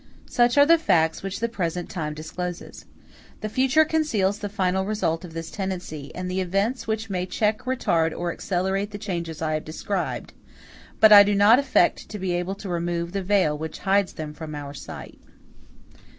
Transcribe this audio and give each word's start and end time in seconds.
Such 0.25 0.57
are 0.57 0.65
the 0.65 0.79
facts 0.79 1.21
which 1.21 1.41
the 1.41 1.47
present 1.47 1.87
time 1.87 2.15
discloses. 2.15 2.85
The 3.41 3.49
future 3.49 3.85
conceals 3.85 4.39
the 4.39 4.49
final 4.49 4.83
result 4.83 5.23
of 5.23 5.33
this 5.33 5.51
tendency, 5.51 6.11
and 6.15 6.27
the 6.27 6.41
events 6.41 6.87
which 6.87 7.11
may 7.11 7.27
check, 7.27 7.59
retard, 7.65 8.11
or 8.11 8.33
accelerate 8.33 8.89
the 8.89 8.97
changes 8.97 9.43
I 9.43 9.53
have 9.53 9.63
described; 9.63 10.33
but 10.99 11.11
I 11.11 11.21
do 11.21 11.35
not 11.35 11.59
affect 11.59 12.09
to 12.09 12.17
be 12.17 12.33
able 12.33 12.55
to 12.55 12.67
remove 12.69 13.11
the 13.11 13.21
veil 13.21 13.55
which 13.55 13.77
hides 13.85 14.13
them 14.13 14.33
from 14.33 14.55
our 14.55 14.73
sight. 14.73 15.19